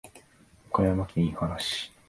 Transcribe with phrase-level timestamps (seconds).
[0.71, 1.91] 岡山県井原市